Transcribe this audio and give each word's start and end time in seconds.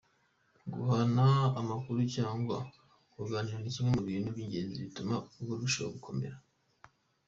Guhana 0.73 1.25
amakuru 1.61 1.99
cyangwa 2.15 2.57
kuganira 3.13 3.57
ni 3.59 3.71
kimwe 3.73 3.91
mu 3.97 4.01
bintu 4.09 4.27
by’ingenzi 4.35 4.83
bituma 4.85 5.15
urugo 5.31 5.53
rurushaho 5.55 5.89
gukomera. 5.95 6.35